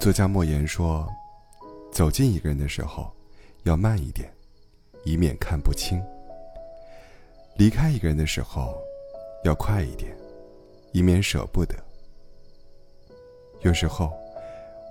[0.00, 1.06] 作家莫言说
[1.92, 3.12] ：“走近一个人的时候，
[3.64, 4.32] 要慢一点，
[5.04, 6.00] 以免看不清；
[7.58, 8.74] 离开一个人的时候，
[9.44, 10.16] 要快一点，
[10.92, 11.74] 以免舍不得。”
[13.60, 14.10] 有时候，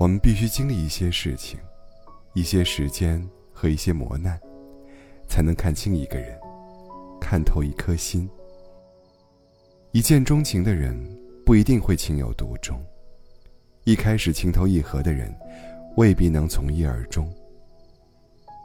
[0.00, 1.60] 我们必须经历一些事情、
[2.32, 4.40] 一些时间和一些磨难，
[5.28, 6.34] 才能看清一个人，
[7.20, 8.26] 看透一颗心。
[9.92, 10.96] 一见钟情的人
[11.44, 12.82] 不一定会情有独钟，
[13.84, 15.30] 一开始情投意合的人
[15.96, 17.30] 未必能从一而终。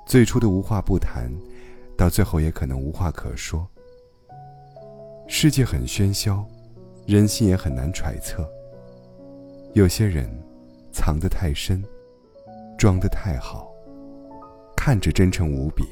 [0.07, 1.29] 最初的无话不谈，
[1.97, 3.67] 到最后也可能无话可说。
[5.27, 6.43] 世界很喧嚣，
[7.05, 8.49] 人心也很难揣测。
[9.73, 10.27] 有些人
[10.91, 11.83] 藏得太深，
[12.77, 13.69] 装得太好，
[14.75, 15.83] 看着真诚无比，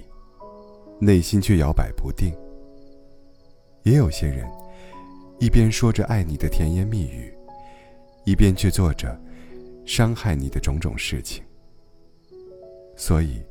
[0.99, 2.33] 内心却摇摆不定。
[3.83, 4.49] 也有些人
[5.37, 7.31] 一边说着爱你的甜言蜜语，
[8.27, 9.17] 一边却做着
[9.85, 11.41] 伤害你的种种事情。
[12.97, 13.41] 所以，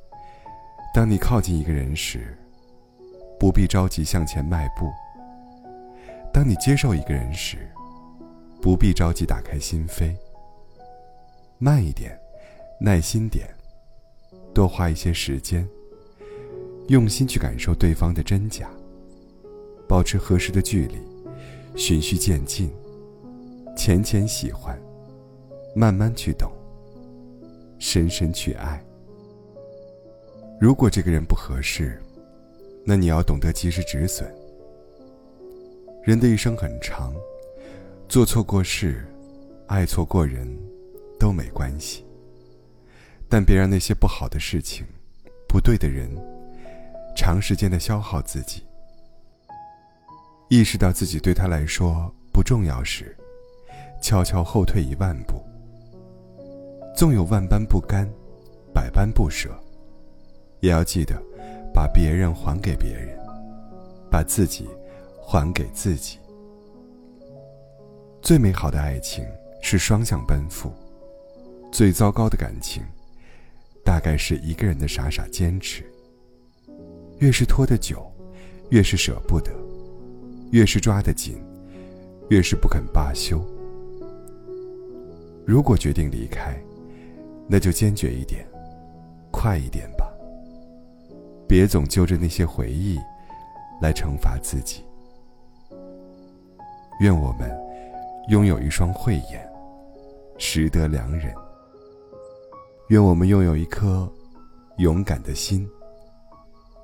[0.94, 2.36] 当你靠近一个人时，
[3.40, 4.84] 不必着急向前迈步；
[6.30, 7.56] 当你接受一个人时，
[8.60, 10.14] 不必着急打开心扉，
[11.56, 12.14] 慢一点，
[12.78, 13.48] 耐心点，
[14.52, 15.66] 多花一些时间，
[16.88, 18.68] 用心去感受对方的真假，
[19.88, 20.98] 保持合适的距离，
[21.74, 22.70] 循序渐进，
[23.76, 24.76] 浅浅喜欢，
[25.74, 26.50] 慢慢去懂，
[27.78, 28.82] 深深去爱。
[30.58, 32.00] 如果这个人不合适，
[32.84, 34.34] 那你要懂得及时止损。
[36.02, 37.14] 人的一生很长。
[38.08, 39.04] 做错过事，
[39.66, 40.48] 爱错过人，
[41.18, 42.06] 都没关系。
[43.28, 44.86] 但别让那些不好的事情、
[45.48, 46.08] 不对的人，
[47.16, 48.62] 长时间的消耗自己。
[50.48, 53.16] 意识到自己对他来说不重要时，
[54.00, 55.42] 悄悄后退一万步。
[56.94, 58.08] 纵有万般不甘，
[58.72, 59.50] 百般不舍，
[60.60, 61.14] 也要记得，
[61.72, 63.18] 把别人还给别人，
[64.10, 64.66] 把自己
[65.20, 66.18] 还给自己。
[68.22, 69.24] 最美好的爱情
[69.60, 70.72] 是双向奔赴，
[71.70, 72.82] 最糟糕的感情，
[73.84, 75.84] 大概是一个人的傻傻坚持。
[77.18, 78.10] 越是拖得久，
[78.70, 79.52] 越是舍不得；
[80.50, 81.38] 越是抓得紧，
[82.30, 83.38] 越是不肯罢休。
[85.46, 86.54] 如果决定离开，
[87.48, 88.44] 那就坚决一点，
[89.30, 90.12] 快一点吧。
[91.48, 92.98] 别总揪着那些回忆，
[93.80, 94.84] 来惩罚自己。
[97.00, 97.66] 愿我们。
[98.28, 99.48] 拥有一双慧眼，
[100.36, 101.32] 识得良人。
[102.88, 104.12] 愿我们拥有一颗
[104.78, 105.64] 勇敢的心，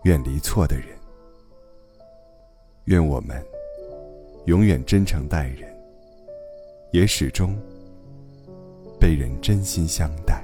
[0.05, 0.87] 远离错的人。
[2.85, 3.45] 愿我们
[4.47, 5.69] 永远真诚待人，
[6.93, 7.59] 也始终
[9.03, 10.42] 被人真心相待。